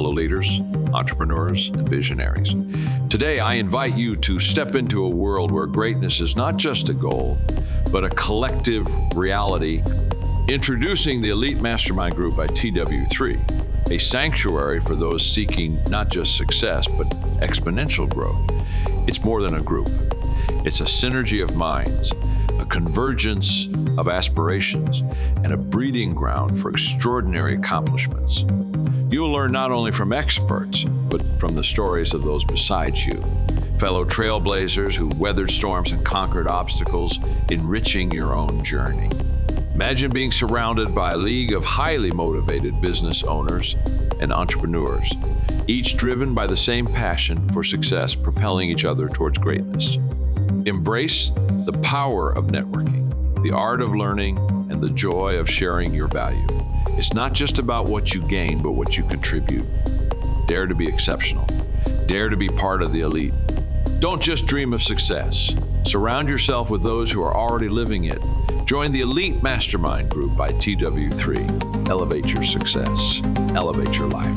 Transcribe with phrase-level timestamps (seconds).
[0.00, 0.60] fellow leaders,
[0.94, 2.54] entrepreneurs, and visionaries.
[3.10, 6.94] Today, I invite you to step into a world where greatness is not just a
[6.94, 7.36] goal,
[7.92, 9.82] but a collective reality.
[10.48, 16.88] Introducing the Elite Mastermind Group by TW3, a sanctuary for those seeking not just success,
[16.96, 17.06] but
[17.42, 18.40] exponential growth.
[19.06, 19.90] It's more than a group,
[20.64, 22.10] it's a synergy of minds
[22.60, 25.00] a convergence of aspirations,
[25.42, 28.44] and a breeding ground for extraordinary accomplishments.
[29.10, 33.20] You'll learn not only from experts, but from the stories of those beside you,
[33.76, 37.18] fellow trailblazers who weathered storms and conquered obstacles,
[37.50, 39.10] enriching your own journey.
[39.74, 43.74] Imagine being surrounded by a league of highly motivated business owners
[44.20, 45.12] and entrepreneurs,
[45.66, 49.96] each driven by the same passion for success, propelling each other towards greatness.
[50.66, 51.30] Embrace
[51.64, 54.38] the power of networking, the art of learning,
[54.70, 56.46] and the joy of sharing your value.
[57.00, 59.64] It's not just about what you gain, but what you contribute.
[60.46, 61.46] Dare to be exceptional.
[62.04, 63.32] Dare to be part of the elite.
[64.00, 65.56] Don't just dream of success.
[65.86, 68.18] Surround yourself with those who are already living it.
[68.66, 71.88] Join the Elite Mastermind Group by TW3.
[71.88, 73.22] Elevate your success,
[73.54, 74.36] elevate your life.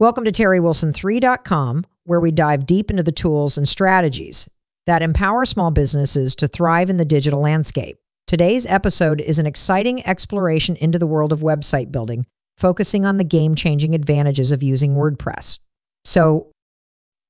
[0.00, 4.50] Welcome to TerryWilson3.com, where we dive deep into the tools and strategies
[4.88, 7.98] that empower small businesses to thrive in the digital landscape.
[8.26, 12.24] Today's episode is an exciting exploration into the world of website building,
[12.56, 15.58] focusing on the game changing advantages of using WordPress.
[16.06, 16.50] So,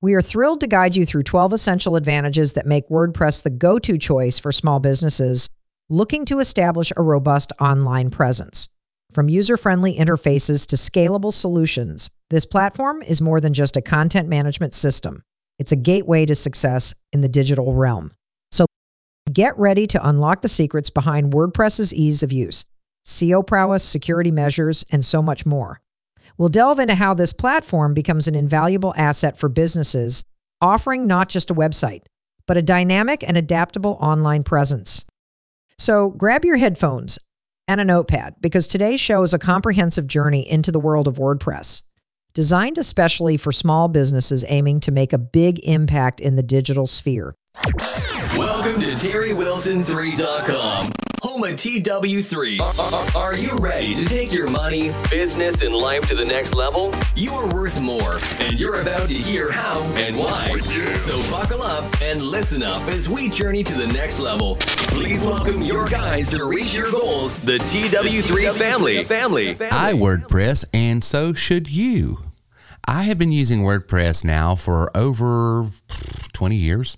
[0.01, 3.81] we are thrilled to guide you through 12 essential advantages that make WordPress the go
[3.81, 5.48] to choice for small businesses
[5.91, 8.69] looking to establish a robust online presence.
[9.12, 14.29] From user friendly interfaces to scalable solutions, this platform is more than just a content
[14.29, 15.25] management system.
[15.59, 18.12] It's a gateway to success in the digital realm.
[18.53, 18.67] So
[19.33, 22.64] get ready to unlock the secrets behind WordPress's ease of use,
[23.07, 25.80] SEO prowess, security measures, and so much more.
[26.36, 30.24] We'll delve into how this platform becomes an invaluable asset for businesses,
[30.61, 32.02] offering not just a website,
[32.47, 35.05] but a dynamic and adaptable online presence.
[35.79, 37.18] So grab your headphones
[37.67, 41.83] and a notepad because today's show is a comprehensive journey into the world of WordPress.
[42.34, 47.34] Designed especially for small businesses aiming to make a big impact in the digital sphere.
[48.36, 50.92] Welcome to TerryWilson3.com,
[51.38, 52.60] home of TW3.
[53.16, 56.92] Are, are, you ready to take your money, business, and life to the next level?
[57.14, 60.48] You are worth more, and you're about to hear how and why.
[60.50, 60.58] Oh,
[60.96, 64.56] so buckle up and listen up as we journey to the next level.
[64.58, 69.05] Please welcome your guys to reach your goals, the TW3 family.
[69.05, 69.50] Family.
[69.50, 72.18] I WordPress, and so should you.
[72.86, 75.68] I have been using WordPress now for over
[76.38, 76.96] 20 years,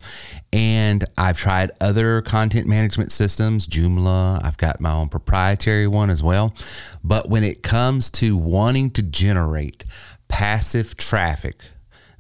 [0.53, 4.45] and I've tried other content management systems, Joomla.
[4.45, 6.55] I've got my own proprietary one as well.
[7.03, 9.87] But when it comes to wanting to generate
[10.29, 11.65] passive traffic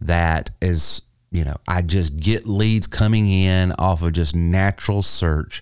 [0.00, 5.60] that is, you know, I just get leads coming in off of just natural search,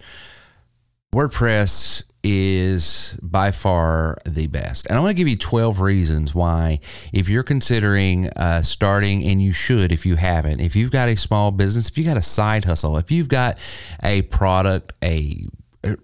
[1.14, 4.86] WordPress is by far the best.
[4.86, 6.80] And I want to give you 12 reasons why,
[7.14, 11.16] if you're considering uh, starting, and you should if you haven't, if you've got a
[11.16, 13.58] small business, if you've got a side hustle, if you've got
[14.02, 15.46] a product, a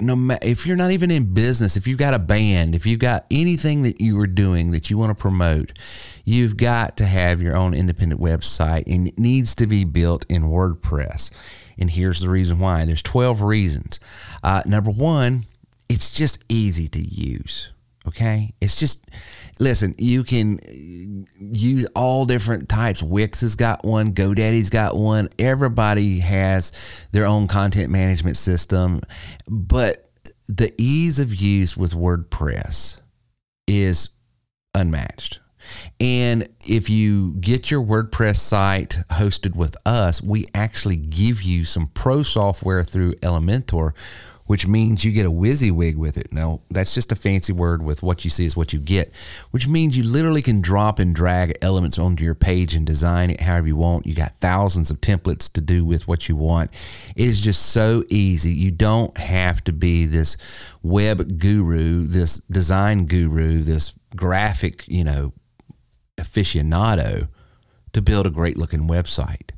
[0.00, 3.00] no matter if you're not even in business, if you've got a band, if you've
[3.00, 5.72] got anything that you are doing that you want to promote,
[6.24, 10.44] you've got to have your own independent website and it needs to be built in
[10.44, 11.30] WordPress.
[11.78, 12.84] And here's the reason why.
[12.84, 14.00] There's 12 reasons.
[14.42, 15.44] Uh, number one,
[15.88, 17.72] it's just easy to use.
[18.06, 18.54] Okay.
[18.60, 19.10] It's just,
[19.58, 20.58] listen, you can
[21.38, 23.02] use all different types.
[23.02, 25.28] Wix has got one, GoDaddy's got one.
[25.38, 29.00] Everybody has their own content management system.
[29.48, 30.10] But
[30.48, 33.00] the ease of use with WordPress
[33.66, 34.10] is
[34.74, 35.40] unmatched.
[36.00, 41.88] And if you get your WordPress site hosted with us, we actually give you some
[41.88, 43.92] pro software through Elementor
[44.46, 46.32] which means you get a WYSIWYG with it.
[46.32, 49.14] Now, that's just a fancy word with what you see is what you get,
[49.52, 53.40] which means you literally can drop and drag elements onto your page and design it
[53.40, 54.06] however you want.
[54.06, 56.70] You got thousands of templates to do with what you want.
[57.16, 58.50] It is just so easy.
[58.50, 60.36] You don't have to be this
[60.82, 65.32] web guru, this design guru, this graphic, you know,
[66.34, 67.28] aficionado
[67.92, 69.50] to build a great looking website.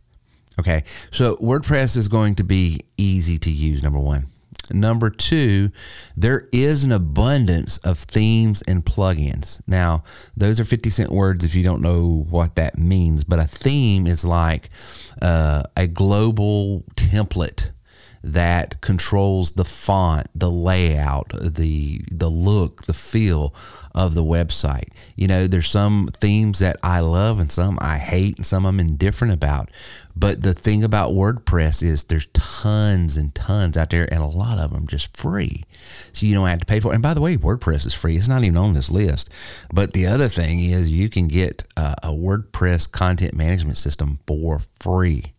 [0.59, 4.27] Okay, so WordPress is going to be easy to use, number one.
[4.73, 5.71] Number two,
[6.17, 9.61] there is an abundance of themes and plugins.
[9.67, 10.03] Now,
[10.37, 14.07] those are 50 cent words if you don't know what that means, but a theme
[14.07, 14.71] is like
[15.23, 17.71] uh, a global template
[18.27, 23.55] that controls the font, the layout, the the look, the feel
[23.95, 24.89] of the website.
[25.15, 28.81] You know, there's some themes that I love and some I hate and some I'm
[28.81, 29.71] indifferent about.
[30.17, 34.59] But the thing about WordPress is there's tons and tons out there and a lot
[34.59, 35.63] of them just free.
[36.13, 36.95] So you don't have to pay for it.
[36.95, 38.17] And by the way, WordPress is free.
[38.17, 39.31] It's not even on this list.
[39.73, 44.63] But the other thing is you can get a, a WordPress content management system for
[44.81, 45.33] free.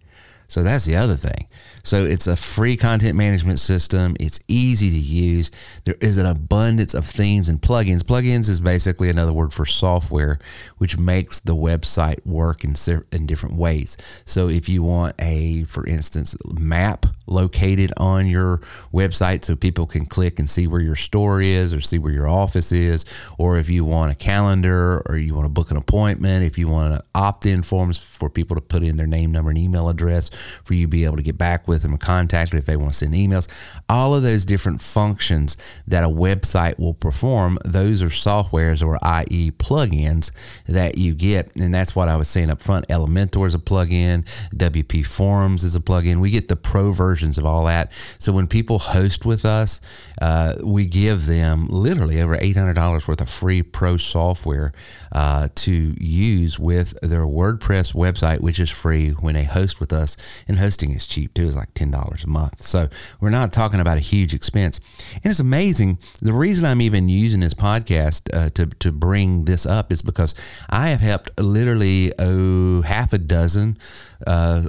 [0.47, 1.47] So that's the other thing.
[1.87, 4.17] So it's a free content management system.
[4.19, 5.51] It's easy to use.
[5.85, 8.01] There is an abundance of themes and plugins.
[8.01, 10.37] Plugins is basically another word for software,
[10.79, 12.75] which makes the website work in,
[13.13, 13.95] in different ways.
[14.25, 18.57] So if you want a, for instance, map located on your
[18.93, 22.27] website so people can click and see where your store is or see where your
[22.27, 23.05] office is,
[23.37, 26.67] or if you want a calendar or you want to book an appointment, if you
[26.67, 29.87] want an opt in forms for people to put in their name, number, and email
[29.87, 30.29] address
[30.65, 32.77] for you to be able to get back with them and contact them if they
[32.77, 33.47] want to send emails.
[33.89, 35.57] All of those different functions
[35.87, 39.51] that a website will perform, those are softwares or i.e.
[39.51, 40.31] plugins
[40.65, 41.55] that you get.
[41.55, 42.87] And that's what I was saying up front.
[42.87, 44.25] Elementor is a plugin,
[44.55, 46.19] WP Forms is a plugin.
[46.19, 47.91] We get the pro versions of all that.
[48.19, 49.81] So when people host with us,
[50.21, 54.71] uh, we give them literally over $800 worth of free pro software
[55.11, 60.17] uh, to use with their WordPress website, which is free when they host with us.
[60.47, 62.61] And hosting is cheap too, it's like $10 a month.
[62.61, 62.89] So
[63.19, 64.79] we're not talking about a huge expense.
[65.15, 65.97] And it's amazing.
[66.21, 70.33] The reason I'm even using this podcast uh, to, to bring this up is because
[70.69, 73.77] I have helped literally oh, half a dozen
[74.25, 74.63] uh,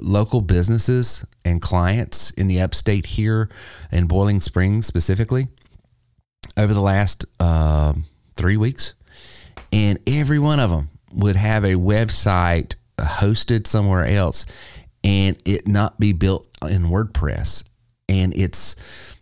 [0.00, 3.48] local businesses and clients in the upstate here
[3.90, 5.48] in Boiling Springs specifically
[6.56, 7.94] over the last uh,
[8.36, 8.94] three weeks.
[9.72, 14.46] And every one of them would have a website hosted somewhere else
[15.04, 17.64] and it not be built in WordPress.
[18.08, 18.76] And it's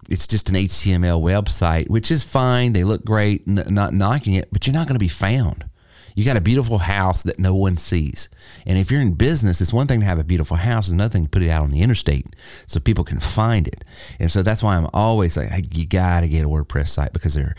[0.09, 2.73] it's just an HTML website, which is fine.
[2.73, 5.65] They look great, n- not knocking it, but you're not going to be found.
[6.15, 8.29] You got a beautiful house that no one sees.
[8.67, 11.13] And if you're in business, it's one thing to have a beautiful house, it's another
[11.13, 12.27] thing to put it out on the interstate
[12.67, 13.85] so people can find it.
[14.19, 17.13] And so that's why I'm always like, hey, you got to get a WordPress site
[17.13, 17.55] because they're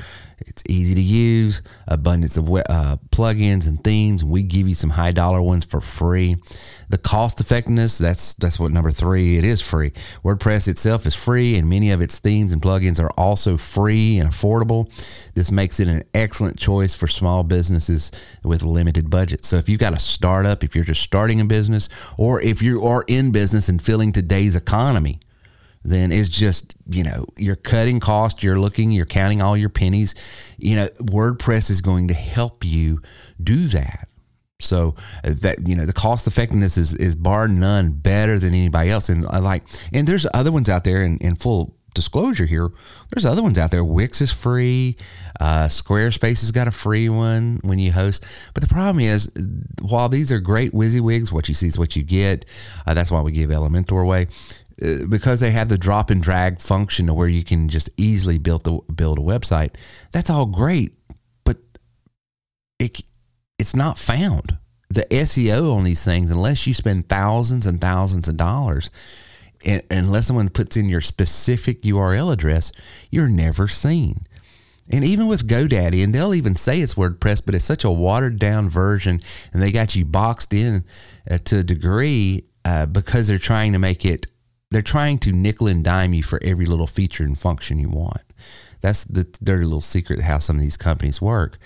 [0.48, 5.12] it's easy to use, abundance of uh, plugins and themes, we give you some high
[5.12, 6.36] dollar ones for free.
[6.90, 9.92] The cost effectiveness, that's that's what number three, it is free.
[10.24, 14.30] WordPress itself is free, and many of its themes and plugins are also free and
[14.30, 14.88] affordable.
[15.34, 18.12] This makes it an excellent choice for small businesses
[18.44, 19.48] with limited budgets.
[19.48, 22.84] So if you've got a startup, if you're just starting a business, or if you
[22.84, 25.20] are in business and filling today's economy,
[25.84, 30.16] then it's just, you know, you're cutting cost, you're looking, you're counting all your pennies.
[30.58, 33.02] You know, WordPress is going to help you
[33.42, 34.08] do that.
[34.60, 34.96] So
[35.26, 39.10] uh, that you know the cost effectiveness is is bar none better than anybody else.
[39.10, 42.72] And I like and there's other ones out there in, in full disclosure here.
[43.12, 43.84] There's other ones out there.
[43.84, 44.98] Wix is free.
[45.40, 48.24] Uh, Squarespace has got a free one when you host.
[48.54, 49.32] But the problem is,
[49.82, 52.46] while these are great WYSIWYGs, what you see is what you get.
[52.86, 54.28] Uh, that's why we give Elementor away.
[54.84, 58.38] Uh, because they have the drop and drag function to where you can just easily
[58.38, 59.76] build the build a website.
[60.12, 60.94] That's all great,
[61.46, 61.58] but
[62.80, 63.02] it
[63.58, 64.58] it's not found.
[64.90, 68.92] The SEO on these things, unless you spend thousands and thousands of dollars,
[69.66, 72.72] and, unless someone puts in your specific URL address,
[73.10, 74.26] you're never seen.
[74.92, 78.38] And even with GoDaddy, and they'll even say it's WordPress, but it's such a watered
[78.38, 79.22] down version,
[79.54, 80.84] and they got you boxed in
[81.32, 84.28] uh, to a degree uh, because they're trying to make it
[84.74, 88.22] they're trying to nickel and dime you for every little feature and function you want.
[88.82, 91.58] That's the dirty little secret how some of these companies work.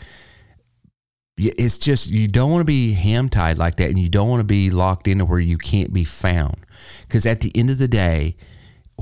[1.38, 4.40] It's just you don't want to be ham tied like that, and you don't want
[4.42, 6.58] to be locked into where you can't be found.
[7.02, 8.36] Because at the end of the day,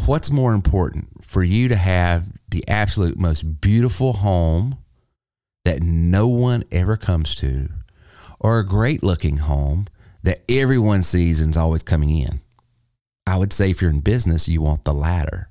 [0.05, 4.77] what's more important for you to have the absolute most beautiful home
[5.63, 7.69] that no one ever comes to,
[8.39, 9.88] or a great looking home
[10.24, 12.41] that everyone sees and is always coming in?
[13.27, 15.50] I would say if you're in business, you want the latter.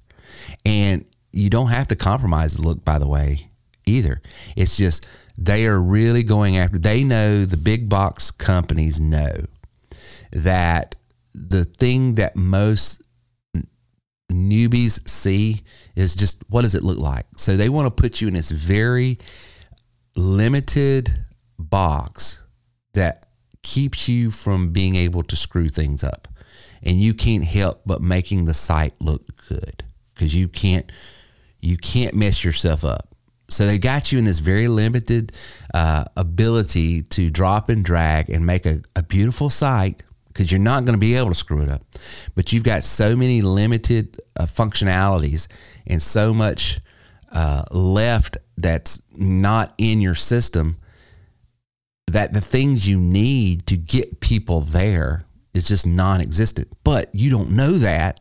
[0.65, 3.51] And you don't have to compromise the look, by the way,
[3.87, 4.23] either.
[4.57, 9.33] It's just they are really going after, they know the big box companies know
[10.33, 10.95] that
[11.35, 13.03] the thing that most
[14.31, 15.61] newbies see
[15.97, 17.27] is just what does it look like?
[17.37, 19.19] So they want to put you in this very
[20.17, 21.11] limited
[21.59, 22.45] box
[22.95, 23.27] that
[23.63, 26.29] keeps you from being able to screw things up
[26.85, 29.83] and you can't help but making the site look good
[30.15, 30.91] because you can't
[31.61, 33.09] you can't mess yourself up.
[33.49, 35.33] So they got you in this very limited
[35.73, 40.85] uh, ability to drop and drag and make a, a beautiful site because you're not
[40.85, 41.83] going to be able to screw it up.
[42.35, 45.49] But you've got so many limited uh, functionalities
[45.87, 46.81] and so much
[47.33, 50.77] uh, left that's not in your system
[52.09, 56.69] that the things you need to get people there is just non-existent.
[56.85, 58.21] But you don't know that.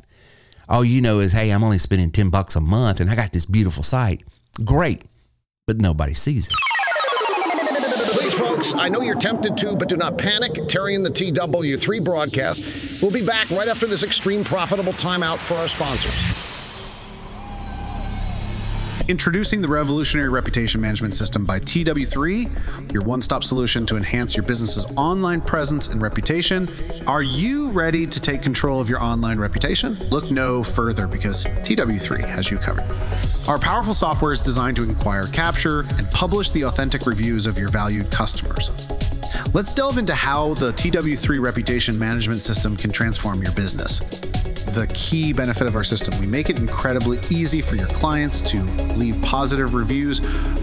[0.69, 3.33] All you know is, hey, I'm only spending 10 bucks a month and I got
[3.33, 4.23] this beautiful site.
[4.63, 5.03] Great.
[5.67, 6.53] But nobody sees it.
[8.11, 10.67] Please, folks, I know you're tempted to, but do not panic.
[10.67, 15.55] Terry and the TW3 broadcast We'll be back right after this extreme profitable timeout for
[15.55, 16.52] our sponsors.
[19.10, 24.45] Introducing the revolutionary reputation management system by TW3, your one stop solution to enhance your
[24.45, 26.69] business's online presence and reputation.
[27.05, 29.95] Are you ready to take control of your online reputation?
[30.10, 32.86] Look no further because TW3 has you covered.
[33.50, 37.67] Our powerful software is designed to inquire, capture, and publish the authentic reviews of your
[37.67, 38.72] valued customers.
[39.53, 44.00] Let's delve into how the TW3 reputation management system can transform your business
[44.74, 46.20] the key benefit of our system.
[46.20, 48.62] We make it incredibly easy for your clients to
[48.96, 50.20] leave positive reviews,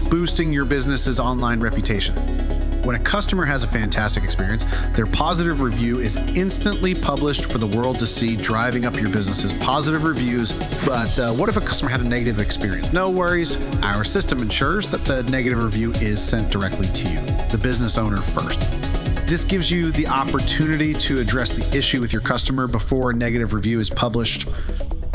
[0.09, 2.15] boosting your business's online reputation.
[2.83, 4.65] When a customer has a fantastic experience,
[4.95, 9.53] their positive review is instantly published for the world to see, driving up your business's
[9.53, 10.51] positive reviews.
[10.85, 12.91] But uh, what if a customer had a negative experience?
[12.91, 13.55] No worries.
[13.83, 17.19] Our system ensures that the negative review is sent directly to you,
[17.51, 18.80] the business owner first.
[19.31, 23.53] This gives you the opportunity to address the issue with your customer before a negative
[23.53, 24.45] review is published,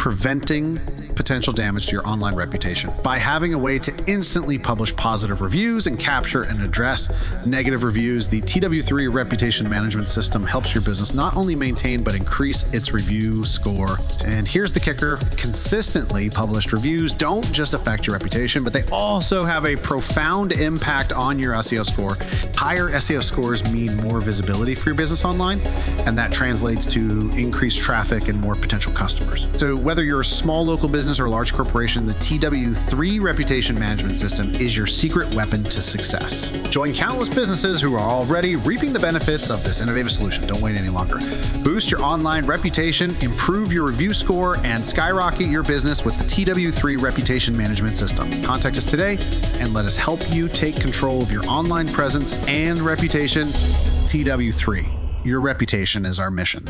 [0.06, 0.78] preventing
[1.16, 5.88] potential damage to your online reputation by having a way to instantly publish positive reviews
[5.88, 7.10] and capture and address
[7.44, 8.28] negative reviews.
[8.28, 13.42] The TW3 reputation management system helps your business not only maintain but increase its review
[13.42, 13.98] score.
[14.25, 19.42] And here's the kicker consistently published reviews don't just affect your reputation, but they also
[19.42, 22.14] have a profound impact on your SEO score.
[22.54, 25.58] Higher SEO scores mean more visibility for your business online,
[26.06, 29.48] and that translates to increased traffic and more potential customers.
[29.56, 34.55] So, whether you're a small local business, or large corporation, the TW3 reputation management system
[34.57, 36.50] is your secret weapon to success.
[36.71, 40.47] Join countless businesses who are already reaping the benefits of this innovative solution.
[40.47, 41.19] Don't wait any longer.
[41.62, 47.00] Boost your online reputation, improve your review score, and skyrocket your business with the TW3
[47.00, 48.29] reputation management system.
[48.43, 49.19] Contact us today
[49.61, 53.47] and let us help you take control of your online presence and reputation.
[53.47, 54.87] TW3,
[55.25, 56.65] your reputation is our mission.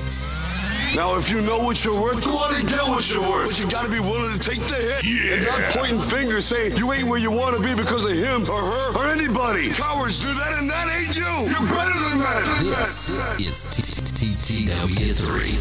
[0.94, 3.48] Now, if you know what you're worth, you out to get what you're worth.
[3.48, 5.04] But you gotta be willing to take the hit.
[5.04, 5.34] Yeah.
[5.34, 8.60] And not pointing fingers saying you ain't where you wanna be because of him or
[8.62, 9.70] her or anybody.
[9.70, 11.24] Cowards do that and that ain't you.
[11.50, 12.44] You're better than that.
[12.60, 15.56] This is TTW3.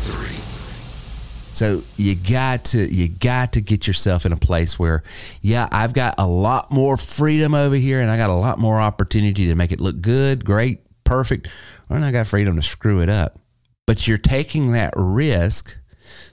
[1.55, 5.03] So you got to you got to get yourself in a place where,
[5.41, 8.81] yeah, I've got a lot more freedom over here, and I got a lot more
[8.81, 11.47] opportunity to make it look good, great, perfect,
[11.89, 13.39] and I got freedom to screw it up
[13.85, 15.77] but you're taking that risk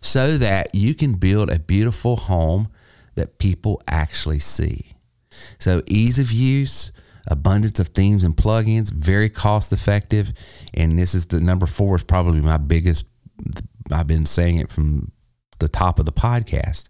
[0.00, 2.68] so that you can build a beautiful home
[3.14, 4.92] that people actually see.
[5.58, 6.92] So, ease of use,
[7.28, 10.32] abundance of themes and plugins, very cost effective.
[10.74, 13.06] And this is the number four is probably my biggest.
[13.92, 15.12] I've been saying it from
[15.58, 16.88] the top of the podcast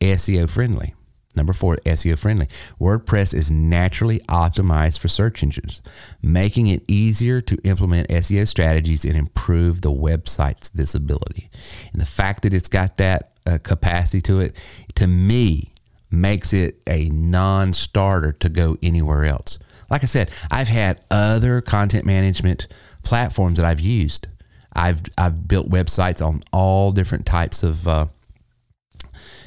[0.00, 0.94] SEO friendly.
[1.34, 2.46] Number four, SEO friendly.
[2.80, 5.80] WordPress is naturally optimized for search engines,
[6.22, 11.48] making it easier to implement SEO strategies and improve the website's visibility.
[11.92, 14.60] And the fact that it's got that uh, capacity to it,
[14.96, 15.72] to me,
[16.10, 19.58] makes it a non starter to go anywhere else.
[19.90, 22.68] Like I said, I've had other content management
[23.02, 24.28] platforms that I've used.
[24.74, 28.06] I've, I've built websites on all different types of, uh,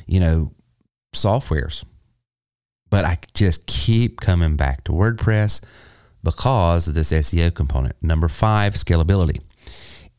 [0.08, 0.51] you know,
[1.15, 1.84] softwares.
[2.89, 5.62] But I just keep coming back to WordPress
[6.24, 7.95] because of this SEO component.
[8.01, 9.41] Number five, scalability.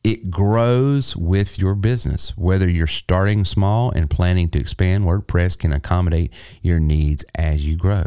[0.05, 2.37] It grows with your business.
[2.37, 7.77] Whether you're starting small and planning to expand, WordPress can accommodate your needs as you
[7.77, 8.05] grow.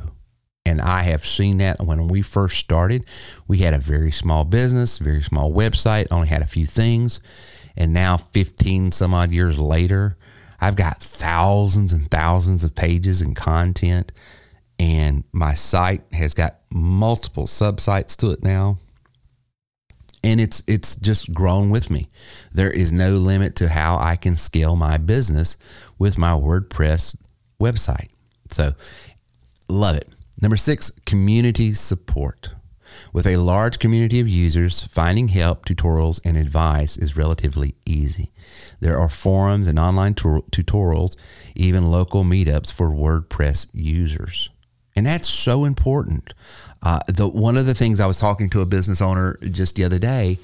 [0.65, 3.05] And I have seen that when we first started,
[3.47, 7.19] we had a very small business, very small website, only had a few things.
[7.75, 10.17] And now, 15 some odd years later,
[10.61, 14.11] I've got thousands and thousands of pages and content,
[14.77, 18.77] and my site has got multiple subsites to it now.
[20.21, 22.05] And it's it's just grown with me.
[22.51, 25.55] There is no limit to how I can scale my business
[25.97, 27.15] with my WordPress
[27.61, 28.09] website.
[28.49, 28.73] So
[29.69, 30.09] love it.
[30.41, 32.49] Number six, community support.
[33.11, 38.31] With a large community of users, finding help, tutorials, and advice is relatively easy.
[38.79, 41.15] There are forums and online tutorials,
[41.55, 44.49] even local meetups for WordPress users.
[44.95, 46.33] And that's so important.
[46.83, 49.83] Uh, the one of the things I was talking to a business owner just the
[49.83, 50.37] other day,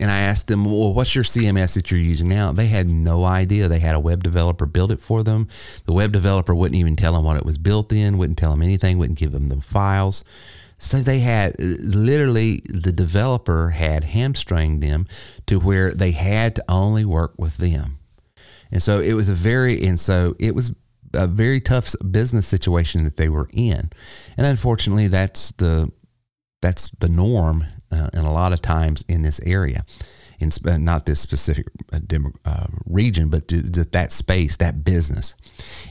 [0.00, 2.52] and I asked them, well, what's your CMS that you're using now?
[2.52, 3.68] They had no idea.
[3.68, 5.48] They had a web developer build it for them.
[5.86, 8.62] The web developer wouldn't even tell them what it was built in, wouldn't tell them
[8.62, 10.24] anything, wouldn't give them the files.
[10.78, 15.06] So they had literally the developer had hamstringed them
[15.46, 17.98] to where they had to only work with them.
[18.70, 20.74] And so it was a very, and so it was
[21.14, 23.90] a very tough business situation that they were in.
[24.36, 25.90] And unfortunately, that's the,
[26.62, 29.82] that's the norm uh, and a lot of times in this area
[30.40, 31.98] in uh, not this specific uh,
[32.44, 35.34] uh, region, but to, to that space, that business.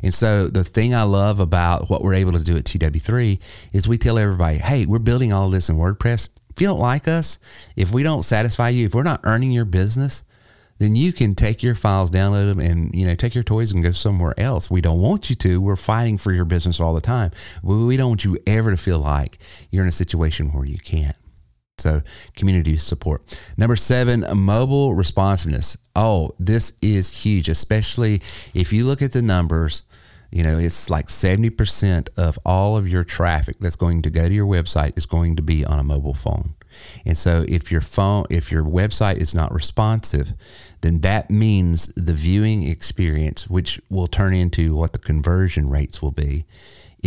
[0.04, 3.40] And so the thing I love about what we're able to do at TW3
[3.74, 6.30] is we tell everybody, hey, we're building all this in WordPress.
[6.50, 7.40] If you don't like us,
[7.76, 10.24] if we don't satisfy you, if we're not earning your business,
[10.80, 13.84] then you can take your files, download them, and you know take your toys and
[13.84, 14.70] go somewhere else.
[14.70, 15.60] We don't want you to.
[15.60, 17.32] We're fighting for your business all the time.
[17.64, 19.40] We don't want you ever to feel like
[19.72, 21.18] you're in a situation where you can't.
[21.80, 22.02] So,
[22.36, 23.54] community support.
[23.56, 25.78] Number seven, mobile responsiveness.
[25.96, 28.16] Oh, this is huge, especially
[28.56, 29.84] if you look at the numbers.
[30.32, 34.34] You know, it's like 70% of all of your traffic that's going to go to
[34.34, 36.56] your website is going to be on a mobile phone.
[37.06, 40.34] And so if your phone, if your website is not responsive,
[40.82, 46.12] then that means the viewing experience, which will turn into what the conversion rates will
[46.12, 46.46] be,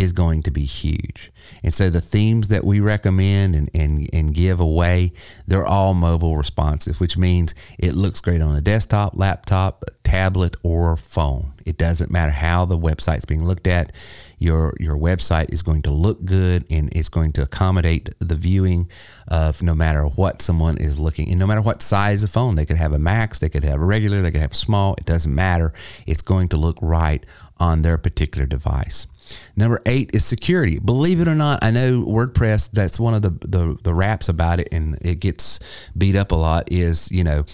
[0.01, 1.31] is going to be huge.
[1.63, 5.13] And so the themes that we recommend and, and, and give away,
[5.47, 10.97] they're all mobile responsive, which means it looks great on a desktop, laptop, tablet, or
[10.97, 11.53] phone.
[11.67, 13.93] It doesn't matter how the website's being looked at.
[14.39, 18.89] Your, your website is going to look good and it's going to accommodate the viewing
[19.29, 22.55] of no matter what someone is looking and no matter what size of phone.
[22.55, 24.95] They could have a max, they could have a regular, they could have a small.
[24.95, 25.75] It doesn't matter.
[26.07, 27.25] It's going to look right
[27.59, 29.07] on their particular device.
[29.57, 30.79] Number eight is security.
[30.79, 34.61] Believe it or not, I know WordPress, that's one of the, the, the raps about
[34.61, 35.59] it, and it gets
[35.97, 37.45] beat up a lot, is, you know,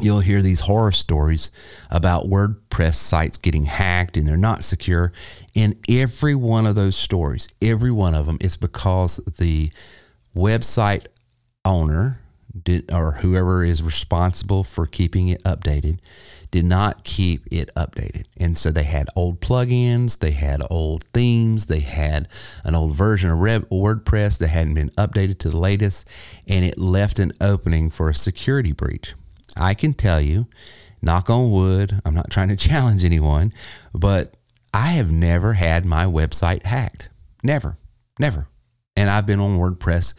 [0.00, 1.50] you'll hear these horror stories
[1.90, 5.12] about WordPress sites getting hacked and they're not secure.
[5.54, 9.70] In every one of those stories, every one of them is because the
[10.34, 11.06] website
[11.64, 12.20] owner
[12.62, 15.98] did, or whoever is responsible for keeping it updated
[16.50, 18.26] did not keep it updated.
[18.38, 22.28] And so they had old plugins, they had old themes, they had
[22.64, 26.08] an old version of WordPress that hadn't been updated to the latest,
[26.48, 29.14] and it left an opening for a security breach.
[29.56, 30.46] I can tell you,
[31.02, 33.52] knock on wood, I'm not trying to challenge anyone,
[33.94, 34.34] but
[34.72, 37.10] I have never had my website hacked.
[37.42, 37.76] Never,
[38.18, 38.48] never.
[38.96, 40.14] And I've been on WordPress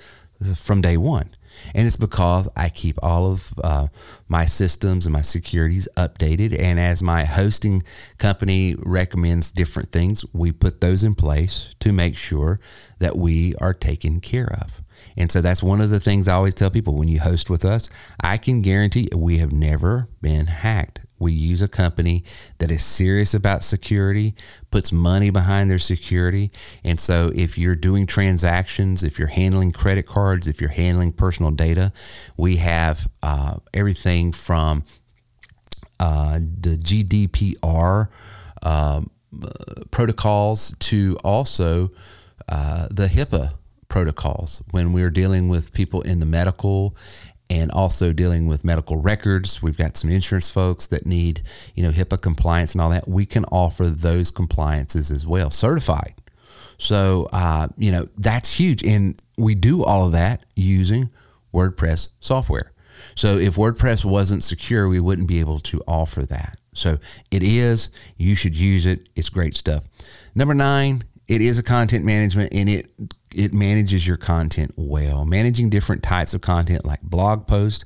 [0.57, 1.29] from day one.
[1.73, 3.87] And it's because I keep all of uh,
[4.27, 6.57] my systems and my securities updated.
[6.59, 7.83] And as my hosting
[8.17, 12.59] company recommends different things, we put those in place to make sure
[12.99, 14.81] that we are taken care of.
[15.17, 17.65] And so that's one of the things I always tell people when you host with
[17.65, 17.89] us,
[18.21, 21.01] I can guarantee we have never been hacked.
[21.21, 22.23] We use a company
[22.57, 24.33] that is serious about security,
[24.71, 26.51] puts money behind their security.
[26.83, 31.51] And so if you're doing transactions, if you're handling credit cards, if you're handling personal
[31.51, 31.93] data,
[32.37, 34.83] we have uh, everything from
[35.99, 38.07] uh, the GDPR
[38.63, 39.01] uh,
[39.91, 41.91] protocols to also
[42.49, 43.53] uh, the HIPAA
[43.87, 46.95] protocols when we're dealing with people in the medical
[47.51, 49.61] and also dealing with medical records.
[49.61, 51.41] We've got some insurance folks that need,
[51.75, 53.09] you know, HIPAA compliance and all that.
[53.09, 56.13] We can offer those compliances as well, certified.
[56.77, 58.83] So, uh, you know, that's huge.
[58.83, 61.09] And we do all of that using
[61.53, 62.71] WordPress software.
[63.15, 66.57] So, if WordPress wasn't secure, we wouldn't be able to offer that.
[66.73, 66.99] So,
[67.31, 67.89] it is.
[68.17, 69.09] You should use it.
[69.17, 69.83] It's great stuff.
[70.35, 72.91] Number nine, it is a content management and it
[73.33, 75.23] it manages your content well.
[75.23, 77.85] Managing different types of content like blog posts,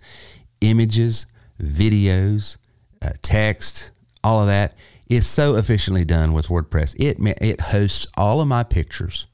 [0.61, 1.27] images,
[1.61, 2.57] videos,
[3.03, 3.91] uh, text,
[4.23, 4.73] all of that
[5.07, 6.95] is so efficiently done with WordPress.
[6.97, 9.27] It it hosts all of my pictures,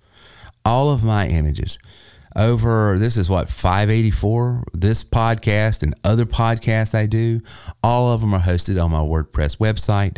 [0.65, 1.79] all of my images.
[2.35, 4.65] Over this is what 584.
[4.73, 7.39] This podcast and other podcasts I do,
[7.81, 10.17] all of them are hosted on my WordPress website.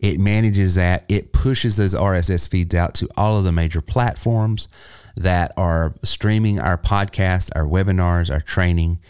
[0.00, 1.04] It manages that.
[1.08, 4.68] It pushes those RSS feeds out to all of the major platforms
[5.16, 9.00] that are streaming our podcast, our webinars, our training.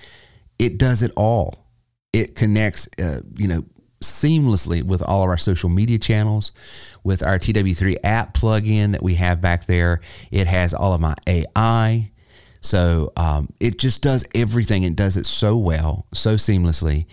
[0.59, 1.66] It does it all.
[2.12, 3.64] It connects, uh, you know,
[4.03, 6.53] seamlessly with all of our social media channels,
[7.05, 10.00] with our TW3 app plugin that we have back there.
[10.33, 12.11] It has all of my AI.
[12.61, 17.07] So um, it just does everything and does it so well, so seamlessly.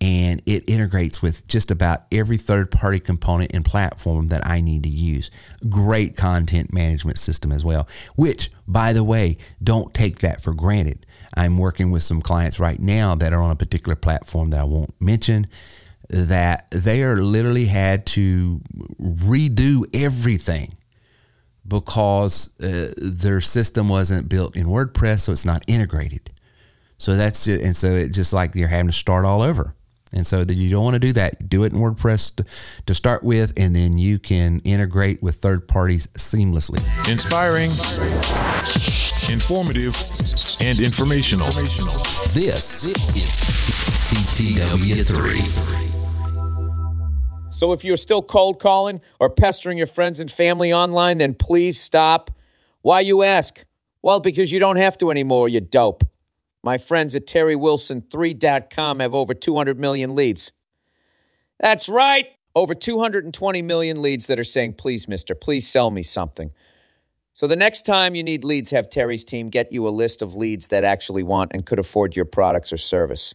[0.00, 4.84] And it integrates with just about every third party component and platform that I need
[4.84, 5.30] to use.
[5.68, 7.86] Great content management system as well,
[8.16, 11.06] which, by the way, don't take that for granted.
[11.36, 14.64] I'm working with some clients right now that are on a particular platform that I
[14.64, 15.46] won't mention
[16.08, 18.60] that they are literally had to
[19.00, 20.74] redo everything
[21.66, 26.30] because uh, their system wasn't built in WordPress, so it's not integrated.
[26.98, 27.46] So that's.
[27.46, 29.74] And so it just like you're having to start all over.
[30.12, 31.48] And so that you don't want to do that.
[31.48, 32.44] Do it in WordPress to,
[32.86, 36.80] to start with, and then you can integrate with third parties seamlessly.
[37.10, 37.70] Inspiring,
[39.32, 39.94] informative,
[40.66, 41.46] and informational.
[42.32, 42.96] This is
[44.10, 45.70] TTW3.
[47.52, 51.80] So if you're still cold calling or pestering your friends and family online, then please
[51.80, 52.30] stop.
[52.82, 53.64] Why, you ask?
[54.02, 56.04] Well, because you don't have to anymore, you dope.
[56.62, 60.52] My friends at TerryWilson3.com have over 200 million leads.
[61.58, 66.50] That's right, over 220 million leads that are saying, please, mister, please sell me something.
[67.32, 70.34] So the next time you need leads, have Terry's team get you a list of
[70.34, 73.34] leads that actually want and could afford your products or service.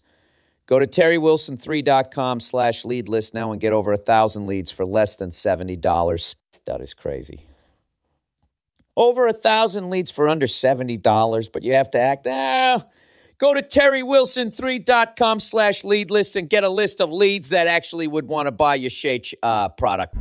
[0.68, 5.16] Go to terrywilson3.com slash lead list now and get over a thousand leads for less
[5.16, 6.36] than $70.
[6.66, 7.42] That is crazy.
[8.98, 12.86] Over a thousand leads for under $70, but you have to act, ah,
[13.38, 18.28] go to terrywilson3.com slash lead list and get a list of leads that actually would
[18.28, 20.16] want to buy your Shake uh, product.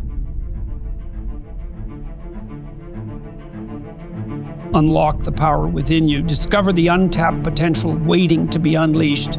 [4.74, 6.22] Unlock the power within you.
[6.22, 9.38] Discover the untapped potential waiting to be unleashed.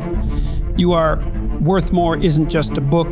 [0.78, 1.22] You Are
[1.60, 3.10] Worth More isn't just a book,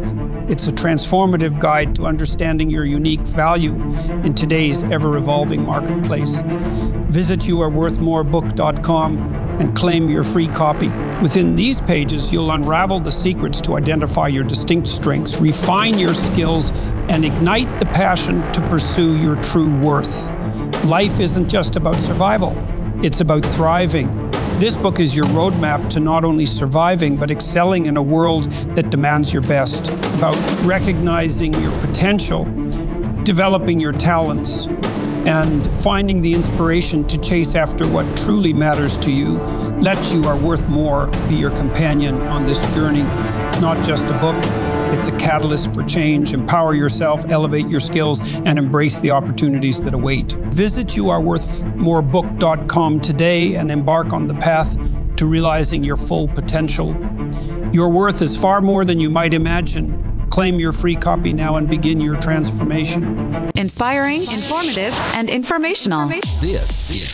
[0.48, 3.74] it's a transformative guide to understanding your unique value
[4.24, 6.42] in today's ever evolving marketplace.
[7.10, 10.90] Visit youareworthmorebook.com and claim your free copy.
[11.22, 16.72] Within these pages, you'll unravel the secrets to identify your distinct strengths, refine your skills,
[17.10, 20.30] and ignite the passion to pursue your true worth.
[20.86, 22.54] Life isn't just about survival,
[23.04, 24.32] it's about thriving.
[24.60, 28.92] This book is your roadmap to not only surviving, but excelling in a world that
[28.92, 32.46] demands your best, about recognizing your potential,
[33.24, 34.68] developing your talents,
[35.26, 39.40] and finding the inspiration to chase after what truly matters to you.
[39.80, 43.04] Let You Are Worth More be your companion on this journey.
[43.48, 44.36] It's not just a book,
[44.94, 46.34] it's a catalyst for change.
[46.34, 50.34] Empower yourself, elevate your skills, and embrace the opportunities that await.
[50.34, 54.78] Visit youareworthmorebook.com today and embark on the path
[55.16, 56.96] to realizing your full potential.
[57.74, 60.13] Your worth is far more than you might imagine.
[60.34, 63.52] Claim your free copy now and begin your transformation.
[63.56, 66.10] Inspiring, informative, and informational.
[66.10, 67.06] This is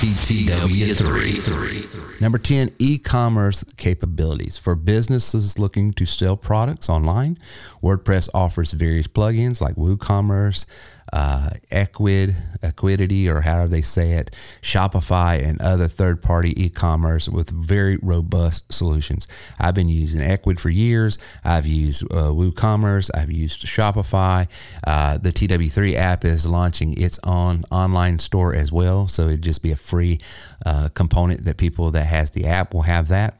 [0.00, 2.20] TTW3.
[2.22, 4.56] Number 10, e commerce capabilities.
[4.56, 7.36] For businesses looking to sell products online,
[7.82, 10.64] WordPress offers various plugins like WooCommerce,
[11.12, 14.30] uh, Ecwid, Equidity, or however they say it,
[14.62, 19.28] Shopify, and other third party e commerce with very robust solutions.
[19.58, 21.18] I've been using Ecwid for years.
[21.44, 24.48] I've used uh, WooCommerce, I've used Shopify.
[24.86, 29.08] Uh, the TW3 app is launching its own online store as well.
[29.08, 30.20] So it'd just be a free
[30.64, 33.37] uh, component that people that has the app will have that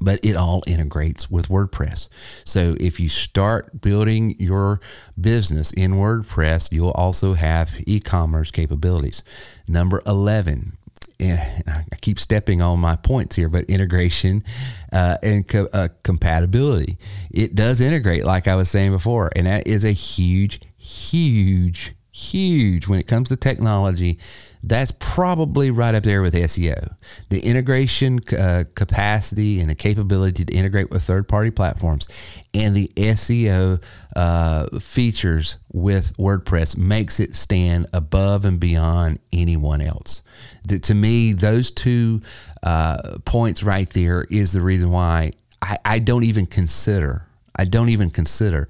[0.00, 2.08] but it all integrates with WordPress.
[2.44, 4.80] So if you start building your
[5.20, 9.22] business in WordPress, you'll also have e commerce capabilities.
[9.68, 10.72] Number 11,
[11.20, 14.44] and I keep stepping on my points here, but integration
[14.92, 16.96] uh, and co- uh, compatibility.
[17.30, 22.88] It does integrate, like I was saying before, and that is a huge, huge, huge
[22.88, 24.18] when it comes to technology
[24.66, 26.96] that's probably right up there with SEO.
[27.30, 32.08] The integration uh, capacity and the capability to integrate with third party platforms
[32.52, 33.80] and the SEO
[34.16, 40.24] uh, features with WordPress makes it stand above and beyond anyone else.
[40.66, 42.22] The, to me, those two
[42.64, 47.24] uh, points right there is the reason why I, I don't even consider,
[47.54, 48.68] I don't even consider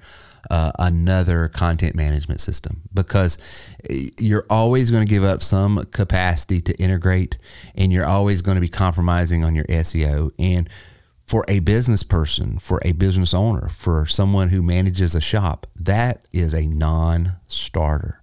[0.49, 3.37] uh, another content management system because
[4.19, 7.37] you're always going to give up some capacity to integrate
[7.75, 10.31] and you're always going to be compromising on your SEO.
[10.39, 10.69] And
[11.25, 16.25] for a business person, for a business owner, for someone who manages a shop, that
[16.31, 18.21] is a non starter.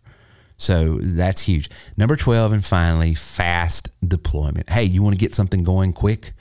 [0.57, 1.69] So that's huge.
[1.97, 4.71] Number 12, and finally, fast deployment.
[4.71, 6.33] Hey, you want to get something going quick?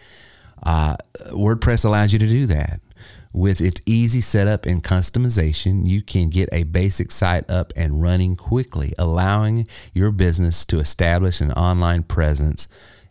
[0.66, 0.96] Uh,
[1.32, 2.80] WordPress allows you to do that.
[3.34, 8.36] With its easy setup and customization, you can get a basic site up and running
[8.36, 12.68] quickly, allowing your business to establish an online presence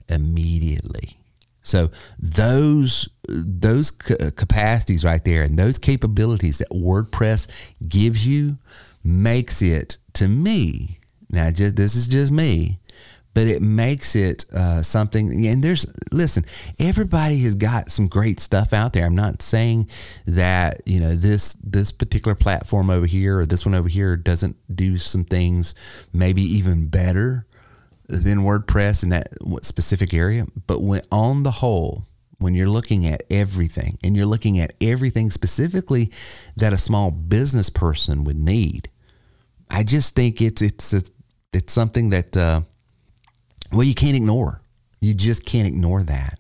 [0.09, 1.19] immediately.
[1.63, 7.47] So those those uh, capacities right there and those capabilities that WordPress
[7.89, 8.59] gives you
[9.03, 10.99] makes it to me.
[11.31, 12.79] Now, just this is just me,
[13.35, 15.47] but it makes it uh, something.
[15.47, 16.45] And there's listen,
[16.79, 19.07] everybody has got some great stuff out there.
[19.07, 19.89] I'm not saying
[20.27, 24.57] that you know this this particular platform over here or this one over here doesn't
[24.75, 25.75] do some things
[26.13, 27.47] maybe even better
[28.09, 29.29] than WordPress in that
[29.63, 30.47] specific area.
[30.67, 32.05] But when on the whole,
[32.39, 36.11] when you're looking at everything and you're looking at everything specifically
[36.57, 38.91] that a small business person would need,
[39.71, 41.03] I just think it's it's a,
[41.55, 42.61] it's something that uh,
[43.73, 44.61] well you can't ignore.
[45.01, 46.39] You just can't ignore that.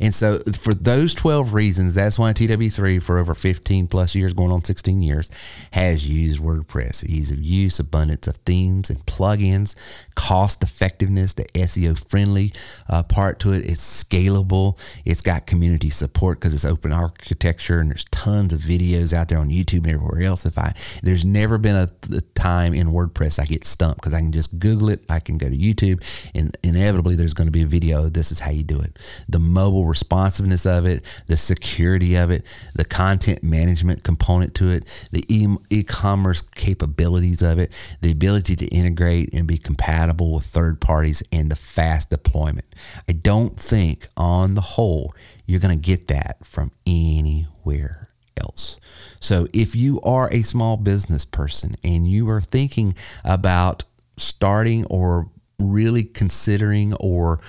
[0.00, 4.50] And so, for those 12 reasons, that's why TW3 for over 15 plus years, going
[4.50, 5.30] on 16 years,
[5.72, 7.04] has used WordPress.
[7.04, 9.74] Ease of use, abundance of themes and plugins,
[10.14, 12.52] cost effectiveness, the SEO friendly
[12.88, 13.64] uh, part to it.
[13.64, 14.78] It's scalable.
[15.04, 19.38] It's got community support because it's open architecture and there's tons of videos out there
[19.38, 20.46] on YouTube and everywhere else.
[20.46, 24.20] If I, there's never been a, a time in WordPress I get stumped because I
[24.20, 25.04] can just Google it.
[25.10, 28.08] I can go to YouTube and inevitably there's going to be a video.
[28.08, 28.98] This is how you do it.
[29.28, 35.08] The mobile responsiveness of it, the security of it, the content management component to it,
[35.10, 40.80] the e commerce capabilities of it, the ability to integrate and be compatible with third
[40.80, 42.66] parties, and the fast deployment.
[43.08, 45.12] I don't think, on the whole,
[45.44, 48.78] you're going to get that from anywhere else.
[49.20, 52.94] So if you are a small business person and you are thinking
[53.24, 53.82] about
[54.16, 57.40] starting or really considering or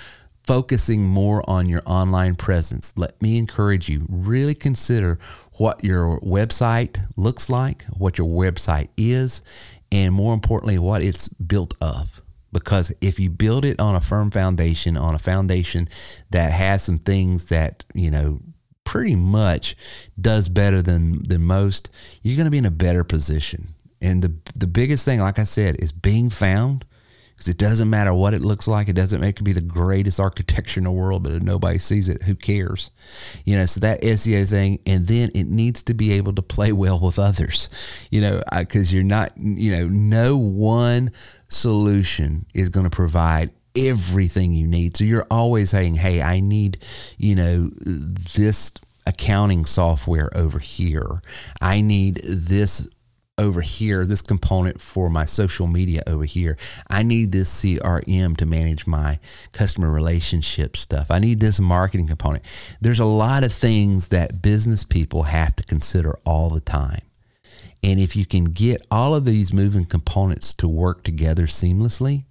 [0.50, 5.20] focusing more on your online presence, let me encourage you really consider
[5.60, 9.44] what your website looks like, what your website is,
[9.92, 12.24] and more importantly, what it's built of.
[12.52, 15.88] Because if you build it on a firm foundation, on a foundation
[16.32, 18.40] that has some things that, you know,
[18.84, 19.76] pretty much
[20.20, 21.92] does better than than most,
[22.24, 23.68] you're going to be in a better position.
[24.02, 26.86] And the the biggest thing, like I said, is being found
[27.39, 28.89] because it doesn't matter what it looks like.
[28.89, 32.10] It doesn't make it be the greatest architecture in the world, but if nobody sees
[32.10, 32.91] it, who cares?
[33.45, 36.73] You know, so that SEO thing, and then it needs to be able to play
[36.73, 37.69] well with others,
[38.12, 41.12] you know, because you're not, you know, no one
[41.47, 44.97] solution is going to provide everything you need.
[44.97, 46.86] So you're always saying, hey, I need,
[47.17, 48.73] you know, this
[49.08, 51.21] accounting software over here.
[51.62, 52.89] I need this
[53.39, 56.58] over here, this component for my social media over here.
[56.89, 59.17] I need this CRM to manage my
[59.54, 61.10] customer relationship stuff.
[61.10, 62.43] I need this marketing component.
[62.82, 67.02] There's a lot of things that business people have to consider all the time.
[67.82, 72.25] And if you can get all of these moving components to work together seamlessly,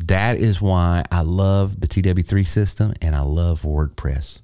[0.00, 4.40] that is why I love the TW3 system and I love WordPress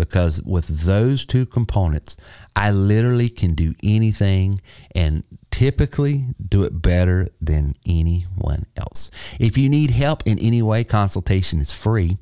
[0.00, 2.16] because with those two components,
[2.56, 4.58] I literally can do anything
[4.94, 9.10] and typically do it better than anyone else.
[9.38, 12.16] If you need help in any way, consultation is free.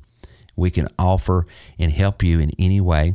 [0.57, 1.47] We can offer
[1.79, 3.13] and help you in any way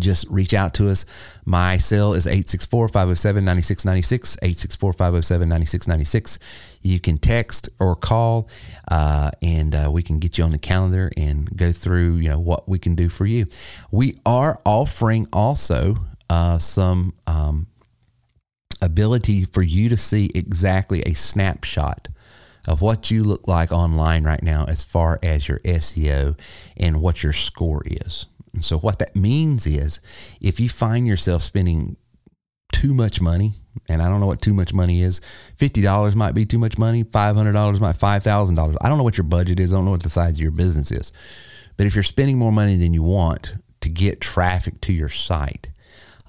[0.00, 1.04] just reach out to us.
[1.44, 4.36] My cell is 864 507 9696.
[4.42, 6.78] 864 507 9696.
[6.82, 8.48] You can text or call,
[8.90, 12.40] uh, and uh, we can get you on the calendar and go through you know
[12.40, 13.46] what we can do for you.
[13.90, 15.96] We are offering also
[16.30, 17.66] uh, some um,
[18.82, 22.08] ability for you to see exactly a snapshot
[22.66, 26.38] of what you look like online right now as far as your SEO
[26.76, 28.26] and what your score is.
[28.56, 30.00] And so, what that means is
[30.40, 31.96] if you find yourself spending
[32.72, 33.52] too much money,
[33.88, 35.20] and I don't know what too much money is,
[35.58, 38.76] $50 might be too much money, $500 might $5,000.
[38.80, 40.50] I don't know what your budget is, I don't know what the size of your
[40.50, 41.12] business is.
[41.76, 45.70] But if you're spending more money than you want to get traffic to your site,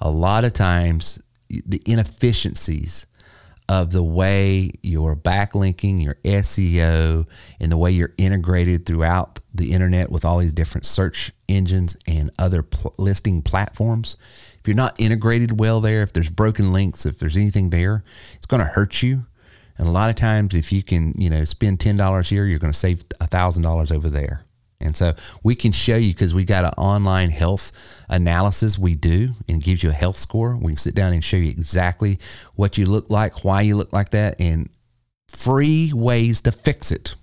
[0.00, 3.06] a lot of times the inefficiencies
[3.70, 7.26] of the way you're backlinking, your SEO,
[7.58, 12.30] and the way you're integrated throughout the internet with all these different search engines and
[12.38, 14.16] other pl- listing platforms.
[14.60, 18.46] If you're not integrated well there, if there's broken links, if there's anything there, it's
[18.46, 19.26] going to hurt you.
[19.76, 22.58] And a lot of times, if you can, you know, spend ten dollars here, you're
[22.58, 24.42] going to save thousand dollars over there.
[24.80, 27.72] And so we can show you because we got an online health
[28.08, 30.56] analysis we do and gives you a health score.
[30.56, 32.18] We can sit down and show you exactly
[32.54, 34.68] what you look like, why you look like that, and
[35.28, 37.16] free ways to fix it.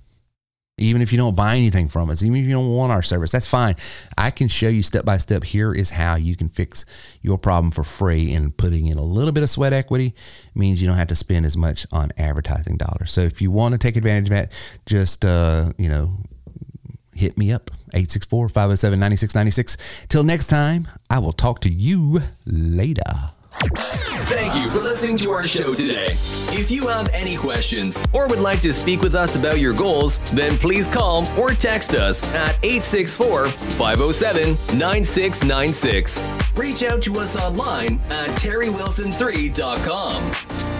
[0.78, 3.32] Even if you don't buy anything from us, even if you don't want our service,
[3.32, 3.76] that's fine.
[4.18, 5.46] I can show you step by step.
[5.46, 6.86] Here is how you can fix
[7.22, 8.34] your problem for free.
[8.34, 10.14] And putting in a little bit of sweat equity
[10.54, 13.14] means you don't have to spend as much on advertising dollars.
[13.14, 16.18] So if you want to take advantage of that, just uh, you know
[17.16, 20.08] hit me up 864 507 9696.
[20.08, 23.02] Till next time, I will talk to you later.
[24.28, 26.10] Thank you for listening to our show today.
[26.52, 30.20] If you have any questions or would like to speak with us about your goals,
[30.34, 36.26] then please call or text us at 864 507 9696.
[36.56, 40.75] Reach out to us online at terrywilson3.com.